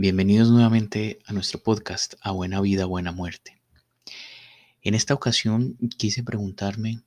Bienvenidos 0.00 0.48
nuevamente 0.48 1.18
a 1.26 1.32
nuestro 1.32 1.60
podcast 1.60 2.14
A 2.20 2.30
Buena 2.30 2.60
Vida, 2.60 2.84
Buena 2.84 3.10
Muerte. 3.10 3.60
En 4.80 4.94
esta 4.94 5.12
ocasión 5.12 5.76
quise 5.96 6.22
preguntarme 6.22 7.02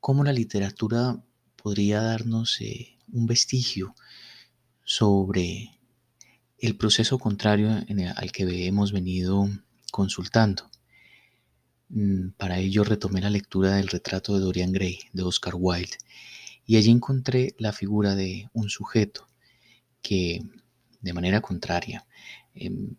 cómo 0.00 0.24
la 0.24 0.32
literatura 0.32 1.22
podría 1.62 2.00
darnos 2.00 2.62
eh, 2.62 2.96
un 3.12 3.26
vestigio 3.26 3.94
sobre 4.84 5.78
el 6.56 6.78
proceso 6.78 7.18
contrario 7.18 7.68
al 8.16 8.32
que 8.32 8.66
hemos 8.66 8.90
venido 8.90 9.46
consultando. 9.92 10.70
Mm, 11.90 12.30
para 12.38 12.58
ello 12.58 12.84
retomé 12.84 13.20
la 13.20 13.28
lectura 13.28 13.76
del 13.76 13.88
retrato 13.88 14.32
de 14.32 14.40
Dorian 14.40 14.72
Gray 14.72 14.98
de 15.12 15.24
Oscar 15.24 15.56
Wilde 15.58 15.98
y 16.64 16.78
allí 16.78 16.90
encontré 16.90 17.54
la 17.58 17.74
figura 17.74 18.14
de 18.14 18.48
un 18.54 18.70
sujeto 18.70 19.28
que 20.00 20.40
de 21.00 21.12
manera 21.12 21.40
contraria 21.40 22.06
em, 22.54 22.96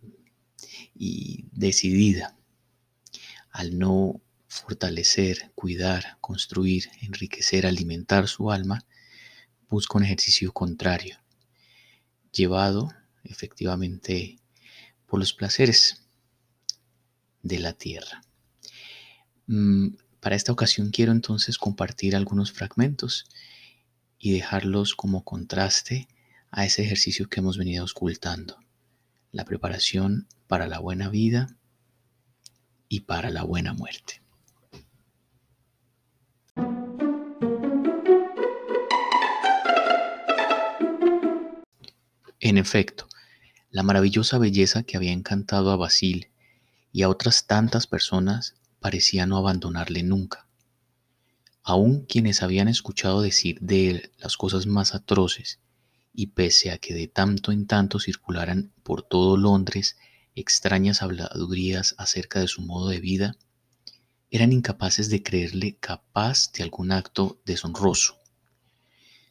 y 0.96 1.46
decidida 1.52 2.36
al 3.52 3.78
no 3.78 4.22
fortalecer, 4.48 5.52
cuidar, 5.56 6.18
construir, 6.22 6.90
enriquecer, 7.02 7.66
alimentar 7.66 8.28
su 8.28 8.52
alma, 8.52 8.86
busca 9.70 9.98
un 9.98 10.04
ejercicio 10.04 10.52
contrario, 10.52 11.20
llevado 12.32 12.92
efectivamente 13.24 14.40
por 15.06 15.20
los 15.20 15.34
placeres 15.34 16.08
de 17.44 17.60
la 17.60 17.74
tierra. 17.74 18.22
Mm, 19.48 19.90
para 20.20 20.36
esta 20.36 20.52
ocasión 20.52 20.90
quiero 20.92 21.12
entonces 21.12 21.58
compartir 21.58 22.16
algunos 22.16 22.52
fragmentos 22.52 23.26
y 24.18 24.32
dejarlos 24.32 24.96
como 24.96 25.24
contraste 25.24 26.08
a 26.52 26.66
ese 26.66 26.84
ejercicio 26.84 27.30
que 27.30 27.40
hemos 27.40 27.58
venido 27.58 27.86
ocultando, 27.86 28.58
la 29.32 29.46
preparación 29.46 30.28
para 30.48 30.68
la 30.68 30.80
buena 30.80 31.10
vida 31.10 31.56
y 32.88 33.02
para 33.02 33.30
la 33.30 33.44
buena 33.44 33.74
muerte. 33.74 34.22
En 42.40 42.58
efecto, 42.58 43.08
la 43.70 43.84
maravillosa 43.84 44.40
belleza 44.40 44.84
que 44.84 44.98
había 44.98 45.12
encantado 45.12 45.72
a 45.72 45.76
Basil 45.76 46.32
y 46.92 47.04
a 47.04 47.10
otras 47.10 47.46
tantas 47.46 47.86
personas 47.86 48.56
parecía 48.80 49.28
no 49.28 49.38
abandonarle 49.38 50.02
nunca. 50.02 50.48
Aun 51.62 52.06
quienes 52.06 52.42
habían 52.42 52.68
escuchado 52.68 53.22
decir 53.22 53.60
de 53.60 53.90
él 53.90 54.12
las 54.18 54.38
cosas 54.38 54.66
más 54.66 54.96
atroces 54.96 55.60
y 56.14 56.28
pese 56.28 56.72
a 56.72 56.78
que 56.78 56.94
de 56.94 57.08
tanto 57.08 57.52
en 57.52 57.68
tanto 57.68 58.00
circularan 58.00 58.74
por 58.84 59.04
todo 59.04 59.38
Londres 59.38 59.98
extrañas 60.36 61.02
habladurías 61.02 61.96
acerca 61.98 62.40
de 62.40 62.48
su 62.48 62.62
modo 62.62 62.90
de 62.90 63.00
vida, 63.00 63.38
eran 64.32 64.52
incapaces 64.52 65.10
de 65.10 65.24
creerle 65.24 65.78
capaz 65.80 66.52
de 66.52 66.64
algún 66.64 66.92
acto 66.92 67.42
deshonroso. 67.46 68.18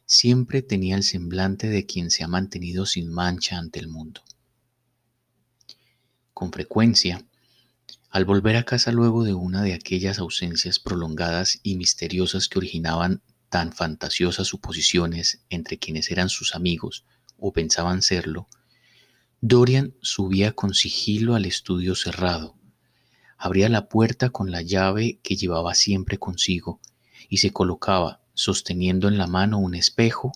Siempre 0.05 0.61
tenía 0.61 0.95
el 0.95 1.03
semblante 1.03 1.69
de 1.69 1.85
quien 1.85 2.11
se 2.11 2.23
ha 2.23 2.27
mantenido 2.27 2.85
sin 2.85 3.11
mancha 3.11 3.57
ante 3.57 3.79
el 3.79 3.87
mundo. 3.87 4.21
Con 6.33 6.51
frecuencia, 6.51 7.25
al 8.09 8.25
volver 8.25 8.55
a 8.55 8.63
casa 8.63 8.91
luego 8.91 9.23
de 9.23 9.33
una 9.33 9.61
de 9.61 9.73
aquellas 9.73 10.17
ausencias 10.17 10.79
prolongadas 10.79 11.59
y 11.61 11.75
misteriosas 11.75 12.47
que 12.47 12.57
originaban 12.57 13.21
tan 13.49 13.73
fantasiosas 13.73 14.47
suposiciones 14.47 15.41
entre 15.49 15.77
quienes 15.77 16.11
eran 16.11 16.29
sus 16.29 16.55
amigos 16.55 17.05
o 17.37 17.51
pensaban 17.51 18.01
serlo, 18.01 18.47
Dorian 19.41 19.95
subía 20.01 20.51
con 20.51 20.73
sigilo 20.73 21.35
al 21.35 21.45
estudio 21.45 21.95
cerrado, 21.95 22.55
abría 23.37 23.69
la 23.69 23.87
puerta 23.87 24.29
con 24.29 24.51
la 24.51 24.61
llave 24.61 25.19
que 25.23 25.35
llevaba 25.35 25.73
siempre 25.75 26.17
consigo 26.17 26.81
y 27.29 27.37
se 27.37 27.51
colocaba, 27.51 28.21
sosteniendo 28.33 29.07
en 29.07 29.17
la 29.17 29.27
mano 29.27 29.59
un 29.59 29.75
espejo, 29.75 30.31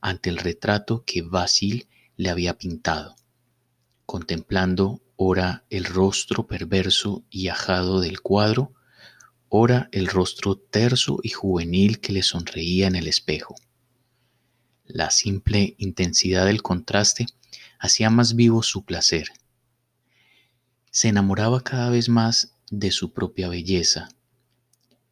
ante 0.00 0.30
el 0.30 0.38
retrato 0.38 1.04
que 1.04 1.22
Basil 1.22 1.88
le 2.16 2.30
había 2.30 2.58
pintado, 2.58 3.16
contemplando 4.04 5.02
ora 5.16 5.64
el 5.70 5.84
rostro 5.84 6.46
perverso 6.46 7.24
y 7.30 7.48
ajado 7.48 8.00
del 8.00 8.20
cuadro, 8.20 8.72
ora 9.58 9.88
el 9.90 10.06
rostro 10.06 10.56
terso 10.56 11.18
y 11.22 11.30
juvenil 11.30 11.98
que 12.00 12.12
le 12.12 12.22
sonreía 12.22 12.86
en 12.88 12.94
el 12.94 13.08
espejo. 13.08 13.56
La 14.84 15.10
simple 15.10 15.74
intensidad 15.78 16.44
del 16.44 16.60
contraste 16.60 17.26
hacía 17.78 18.10
más 18.10 18.36
vivo 18.36 18.62
su 18.62 18.84
placer. 18.84 19.28
Se 20.90 21.08
enamoraba 21.08 21.62
cada 21.62 21.88
vez 21.88 22.10
más 22.10 22.54
de 22.70 22.90
su 22.90 23.14
propia 23.14 23.48
belleza 23.48 24.10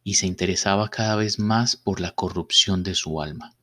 y 0.03 0.13
se 0.13 0.27
interesaba 0.27 0.89
cada 0.89 1.15
vez 1.15 1.39
más 1.39 1.75
por 1.75 1.99
la 1.99 2.11
corrupción 2.11 2.83
de 2.83 2.93
su 2.93 3.23
alma. 3.23 3.55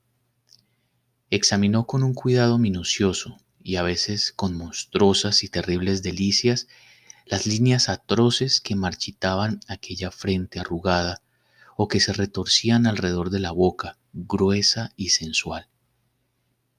Examinó 1.30 1.86
con 1.86 2.02
un 2.02 2.12
cuidado 2.12 2.58
minucioso 2.58 3.36
y 3.62 3.76
a 3.76 3.82
veces 3.82 4.32
con 4.32 4.56
monstruosas 4.56 5.44
y 5.44 5.48
terribles 5.48 6.02
delicias 6.02 6.66
las 7.26 7.46
líneas 7.46 7.88
atroces 7.88 8.60
que 8.60 8.76
marchitaban 8.76 9.60
aquella 9.68 10.10
frente 10.10 10.60
arrugada 10.60 11.22
o 11.76 11.88
que 11.88 12.00
se 12.00 12.12
retorcían 12.12 12.86
alrededor 12.86 13.30
de 13.30 13.40
la 13.40 13.52
boca, 13.52 13.98
gruesa 14.12 14.92
y 14.96 15.10
sensual, 15.10 15.68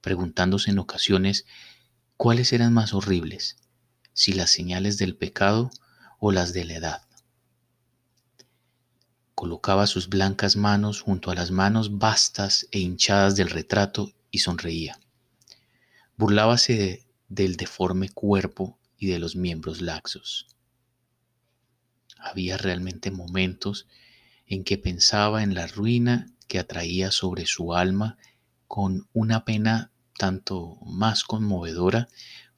preguntándose 0.00 0.70
en 0.70 0.78
ocasiones 0.78 1.46
cuáles 2.16 2.52
eran 2.52 2.72
más 2.72 2.94
horribles, 2.94 3.56
si 4.12 4.32
las 4.32 4.50
señales 4.50 4.98
del 4.98 5.16
pecado 5.16 5.70
o 6.20 6.30
las 6.30 6.52
de 6.52 6.64
la 6.64 6.74
edad. 6.74 7.02
Colocaba 9.34 9.86
sus 9.86 10.08
blancas 10.08 10.56
manos 10.56 11.00
junto 11.00 11.30
a 11.30 11.34
las 11.34 11.50
manos 11.50 11.98
vastas 11.98 12.68
e 12.70 12.78
hinchadas 12.78 13.34
del 13.34 13.50
retrato 13.50 14.12
y 14.30 14.38
sonreía. 14.38 15.00
Burlábase 16.16 17.04
del 17.28 17.56
deforme 17.56 18.08
cuerpo 18.10 18.78
de 19.06 19.18
los 19.18 19.36
miembros 19.36 19.80
laxos. 19.80 20.46
Había 22.18 22.56
realmente 22.56 23.10
momentos 23.10 23.86
en 24.46 24.64
que 24.64 24.78
pensaba 24.78 25.42
en 25.42 25.54
la 25.54 25.66
ruina 25.66 26.30
que 26.48 26.58
atraía 26.58 27.10
sobre 27.10 27.46
su 27.46 27.74
alma 27.74 28.18
con 28.66 29.08
una 29.12 29.44
pena 29.44 29.90
tanto 30.18 30.78
más 30.86 31.24
conmovedora 31.24 32.08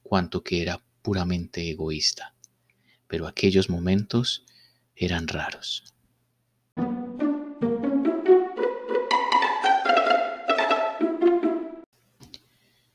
cuanto 0.03 0.43
que 0.43 0.61
era 0.61 0.83
puramente 1.01 1.69
egoísta. 1.69 2.33
Pero 3.07 3.27
aquellos 3.27 3.69
momentos 3.69 4.45
eran 4.95 5.27
raros. 5.27 5.93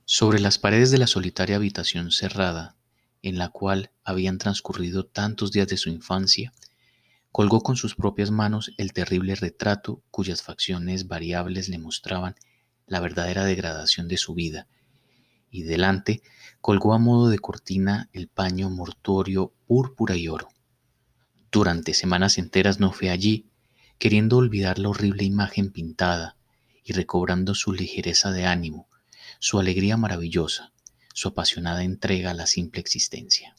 Sobre 0.05 0.41
las 0.41 0.59
paredes 0.59 0.91
de 0.91 0.99
la 0.99 1.07
solitaria 1.07 1.57
habitación 1.57 2.11
cerrada, 2.11 2.77
en 3.23 3.39
la 3.39 3.49
cual 3.49 3.91
habían 4.05 4.39
transcurrido 4.39 5.07
tantos 5.07 5.53
días 5.53 5.69
de 5.69 5.77
su 5.77 5.89
infancia, 5.89 6.53
colgó 7.31 7.63
con 7.63 7.77
sus 7.77 7.95
propias 7.95 8.31
manos 8.31 8.73
el 8.77 8.93
terrible 8.93 9.35
retrato 9.35 10.03
cuyas 10.11 10.43
facciones 10.43 11.09
variables 11.09 11.69
le 11.69 11.79
mostraban 11.79 12.35
la 12.87 13.01
verdadera 13.01 13.45
degradación 13.45 14.09
de 14.09 14.19
su 14.19 14.35
vida, 14.35 14.67
y 15.51 15.63
delante 15.63 16.23
colgó 16.61 16.95
a 16.95 16.99
modo 16.99 17.29
de 17.29 17.39
cortina 17.39 18.11
el 18.13 18.29
paño 18.29 18.69
mortuorio 18.71 19.53
púrpura 19.67 20.17
y 20.17 20.29
oro. 20.29 20.49
Durante 21.51 21.95
semanas 21.95 22.39
enteras 22.39 22.81
no 22.81 22.93
fue 22.93 23.11
allí, 23.11 23.47
queriendo 23.99 24.37
olvidar 24.39 24.79
la 24.79 24.89
horrible 24.89 25.25
imagen 25.25 25.71
pintada 25.71 26.37
y 26.85 26.93
recobrando 26.93 27.55
su 27.55 27.73
ligereza 27.73 28.33
de 28.33 28.47
ánimo, 28.47 28.89
su 29.39 29.59
alegría 29.59 29.97
maravillosa, 29.97 30.72
su 31.15 31.29
apasionada 31.29 31.83
entrega 31.85 32.31
a 32.31 32.35
la 32.35 32.47
simple 32.47 32.81
existencia. 32.81 33.55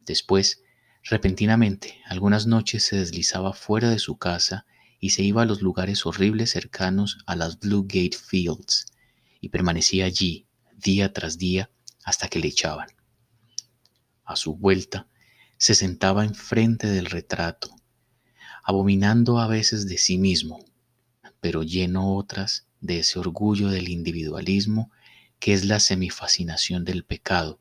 Después, 0.00 0.62
repentinamente, 1.02 2.00
algunas 2.06 2.46
noches 2.46 2.84
se 2.84 2.96
deslizaba 2.96 3.52
fuera 3.52 3.90
de 3.90 3.98
su 3.98 4.18
casa 4.18 4.66
y 5.00 5.10
se 5.10 5.22
iba 5.22 5.42
a 5.42 5.46
los 5.46 5.62
lugares 5.62 6.06
horribles 6.06 6.50
cercanos 6.50 7.18
a 7.26 7.36
las 7.36 7.58
Blue 7.58 7.82
Gate 7.82 8.16
Fields 8.16 8.86
y 9.40 9.48
permanecía 9.48 10.06
allí 10.06 10.46
día 10.76 11.12
tras 11.12 11.38
día 11.38 11.70
hasta 12.04 12.28
que 12.28 12.38
le 12.38 12.48
echaban. 12.48 12.88
A 14.24 14.36
su 14.36 14.56
vuelta, 14.56 15.08
se 15.58 15.74
sentaba 15.74 16.24
enfrente 16.24 16.86
del 16.86 17.06
retrato, 17.06 17.70
abominando 18.62 19.38
a 19.38 19.46
veces 19.46 19.88
de 19.88 19.98
sí 19.98 20.18
mismo, 20.18 20.64
pero 21.40 21.62
lleno 21.62 22.14
otras 22.14 22.66
de 22.80 23.00
ese 23.00 23.18
orgullo 23.18 23.68
del 23.68 23.88
individualismo 23.88 24.90
que 25.38 25.52
es 25.52 25.64
la 25.64 25.80
semifascinación 25.80 26.84
del 26.84 27.04
pecado, 27.04 27.60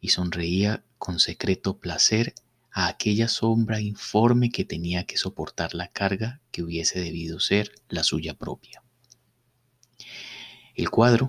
y 0.00 0.10
sonreía 0.10 0.84
con 0.98 1.20
secreto 1.20 1.78
placer 1.78 2.34
a 2.70 2.88
aquella 2.88 3.28
sombra 3.28 3.80
informe 3.80 4.50
que 4.50 4.64
tenía 4.64 5.04
que 5.04 5.16
soportar 5.16 5.74
la 5.74 5.88
carga 5.88 6.40
que 6.50 6.62
hubiese 6.62 7.00
debido 7.00 7.40
ser 7.40 7.72
la 7.88 8.04
suya 8.04 8.34
propia. 8.34 8.82
El 10.74 10.90
cuadro 10.90 11.26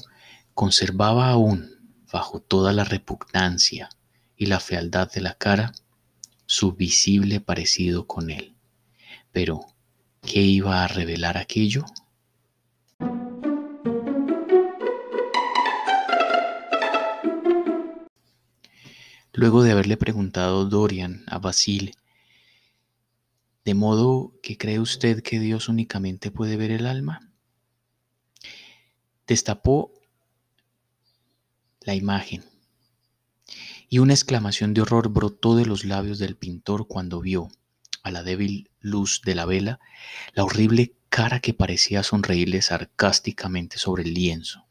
conservaba 0.54 1.30
aún, 1.30 1.80
bajo 2.12 2.40
toda 2.40 2.74
la 2.74 2.84
repugnancia 2.84 3.90
y 4.36 4.46
la 4.46 4.60
fealdad 4.60 5.12
de 5.12 5.22
la 5.22 5.36
cara, 5.36 5.74
su 6.46 6.74
visible 6.74 7.40
parecido 7.40 8.08
con 8.08 8.30
él. 8.30 8.56
Pero, 9.32 9.62
¿qué 10.22 10.42
iba 10.42 10.84
a 10.84 10.88
revelar 10.88 11.38
aquello? 11.38 11.86
Luego 19.40 19.64
de 19.64 19.72
haberle 19.72 19.96
preguntado 19.96 20.66
Dorian 20.66 21.24
a 21.26 21.40
Basil, 21.40 21.96
¿de 23.64 23.74
modo 23.74 24.34
que 24.44 24.58
cree 24.58 24.82
usted 24.82 25.24
que 25.24 25.40
Dios 25.40 25.70
únicamente 25.70 26.30
puede 26.30 26.58
ver 26.58 26.72
el 26.72 26.86
alma? 26.86 27.32
Destapó 29.26 29.94
la 31.80 31.96
imagen 31.96 32.44
y 33.88 34.00
una 34.00 34.12
exclamación 34.12 34.74
de 34.74 34.82
horror 34.82 35.08
brotó 35.08 35.56
de 35.56 35.66
los 35.66 35.86
labios 35.86 36.20
del 36.20 36.36
pintor 36.36 36.90
cuando 36.90 37.22
vio, 37.22 37.48
a 38.04 38.12
la 38.12 38.24
débil 38.24 38.70
luz 38.82 39.22
de 39.24 39.36
la 39.36 39.46
vela, 39.46 39.80
la 40.34 40.44
horrible 40.44 40.98
cara 41.08 41.40
que 41.40 41.54
parecía 41.54 42.04
sonreírle 42.04 42.62
sarcásticamente 42.62 43.78
sobre 43.78 44.04
el 44.04 44.14
lienzo. 44.14 44.66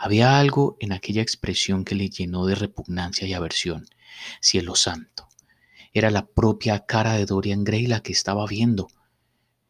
Había 0.00 0.38
algo 0.38 0.76
en 0.78 0.92
aquella 0.92 1.22
expresión 1.22 1.84
que 1.84 1.96
le 1.96 2.08
llenó 2.08 2.46
de 2.46 2.54
repugnancia 2.54 3.26
y 3.26 3.34
aversión. 3.34 3.88
Cielo 4.40 4.76
santo. 4.76 5.28
Era 5.92 6.12
la 6.12 6.26
propia 6.26 6.86
cara 6.86 7.14
de 7.14 7.26
Dorian 7.26 7.64
Gray 7.64 7.88
la 7.88 8.00
que 8.00 8.12
estaba 8.12 8.46
viendo. 8.46 8.86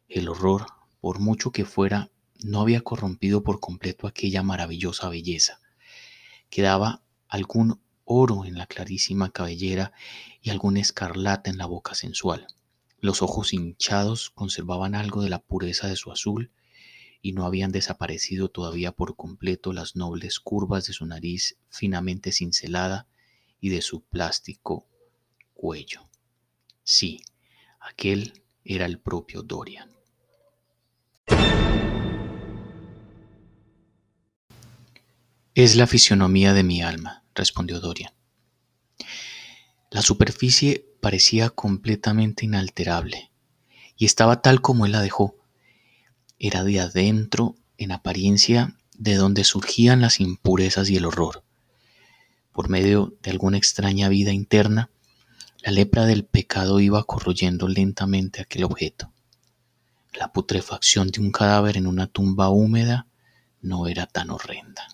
El 0.07 0.29
horror, 0.29 0.67
por 1.01 1.19
mucho 1.19 1.51
que 1.51 1.65
fuera, 1.65 2.11
no 2.43 2.61
había 2.61 2.81
corrompido 2.81 3.41
por 3.41 3.59
completo 3.59 4.05
aquella 4.05 4.43
maravillosa 4.43 5.09
belleza. 5.09 5.61
Quedaba 6.51 7.01
algún 7.27 7.81
oro 8.05 8.45
en 8.45 8.55
la 8.55 8.67
clarísima 8.67 9.31
cabellera 9.31 9.93
y 10.43 10.51
algún 10.51 10.77
escarlata 10.77 11.49
en 11.49 11.57
la 11.57 11.65
boca 11.65 11.95
sensual. 11.95 12.45
Los 12.99 13.23
ojos 13.23 13.51
hinchados 13.51 14.29
conservaban 14.29 14.93
algo 14.93 15.23
de 15.23 15.29
la 15.29 15.39
pureza 15.39 15.87
de 15.87 15.95
su 15.95 16.11
azul 16.11 16.51
y 17.21 17.33
no 17.33 17.45
habían 17.45 17.71
desaparecido 17.71 18.49
todavía 18.49 18.91
por 18.91 19.15
completo 19.15 19.73
las 19.73 19.95
nobles 19.95 20.39
curvas 20.39 20.85
de 20.85 20.93
su 20.93 21.05
nariz 21.05 21.57
finamente 21.69 22.31
cincelada 22.31 23.07
y 23.59 23.69
de 23.69 23.81
su 23.81 24.01
plástico 24.01 24.87
cuello. 25.53 26.09
Sí, 26.83 27.21
aquel 27.79 28.43
era 28.63 28.85
el 28.85 28.99
propio 28.99 29.43
Dorian. 29.43 29.89
Es 35.55 35.75
la 35.75 35.87
fisionomía 35.87 36.53
de 36.53 36.63
mi 36.63 36.81
alma, 36.81 37.25
respondió 37.35 37.81
Dorian. 37.81 38.13
La 39.91 40.01
superficie 40.01 40.85
parecía 41.01 41.49
completamente 41.49 42.45
inalterable 42.45 43.31
y 43.97 44.05
estaba 44.05 44.41
tal 44.41 44.61
como 44.61 44.85
él 44.85 44.93
la 44.93 45.01
dejó, 45.01 45.35
era 46.39 46.63
de 46.63 46.79
adentro, 46.79 47.55
en 47.77 47.91
apariencia, 47.91 48.75
de 48.97 49.15
donde 49.15 49.43
surgían 49.43 50.01
las 50.01 50.19
impurezas 50.19 50.89
y 50.89 50.95
el 50.95 51.05
horror. 51.05 51.43
Por 52.53 52.69
medio 52.69 53.13
de 53.21 53.31
alguna 53.31 53.57
extraña 53.57 54.09
vida 54.09 54.31
interna, 54.31 54.89
la 55.61 55.71
lepra 55.71 56.05
del 56.05 56.23
pecado 56.25 56.79
iba 56.79 57.03
corroyendo 57.03 57.67
lentamente 57.67 58.41
aquel 58.41 58.63
objeto. 58.63 59.11
La 60.13 60.31
putrefacción 60.31 61.11
de 61.11 61.21
un 61.21 61.31
cadáver 61.31 61.77
en 61.77 61.87
una 61.87 62.07
tumba 62.07 62.49
húmeda 62.49 63.07
no 63.61 63.87
era 63.87 64.05
tan 64.07 64.29
horrenda. 64.31 64.87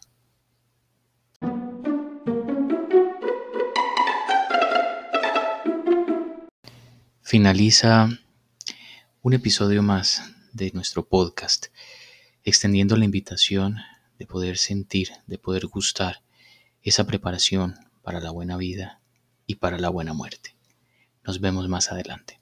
Finaliza 7.21 8.09
un 9.21 9.33
episodio 9.33 9.81
más 9.81 10.34
de 10.55 10.71
nuestro 10.71 11.05
podcast, 11.05 11.65
extendiendo 12.45 12.95
la 12.95 13.03
invitación 13.03 13.75
de 14.17 14.25
poder 14.25 14.57
sentir, 14.57 15.09
de 15.27 15.37
poder 15.37 15.67
gustar 15.67 16.21
esa 16.81 17.05
preparación 17.05 17.75
para 18.01 18.21
la 18.21 18.31
buena 18.31 18.55
vida 18.55 19.01
y 19.45 19.55
para 19.55 19.77
la 19.77 19.89
buena 19.89 20.13
muerte. 20.13 20.55
Nos 21.25 21.41
vemos 21.41 21.67
más 21.67 21.91
adelante. 21.91 22.39